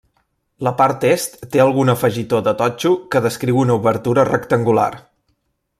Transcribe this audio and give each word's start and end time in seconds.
La 0.67 0.71
part 0.79 1.03
Est 1.09 1.35
té 1.55 1.61
algun 1.65 1.93
afegitó 1.93 2.41
de 2.49 2.55
totxo 2.63 2.95
que 3.13 3.25
descriu 3.27 3.61
una 3.65 3.79
obertura 3.83 4.29
rectangular. 4.35 4.93